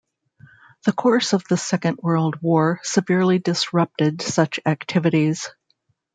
The 0.85 0.93
course 0.93 1.33
of 1.33 1.47
the 1.47 1.57
second 1.57 1.99
world 2.01 2.41
war 2.41 2.79
severely 2.81 3.37
disrupted 3.37 4.23
such 4.23 4.59
activities. 4.65 5.47